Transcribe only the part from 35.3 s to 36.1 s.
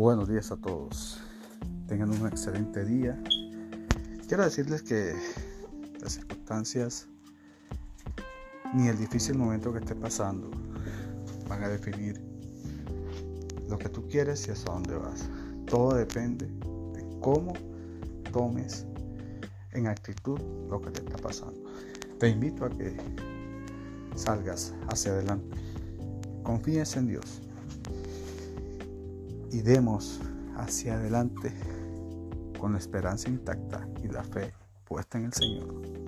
Señor.